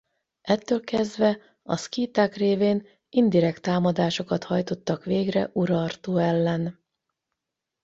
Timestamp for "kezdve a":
0.83-1.75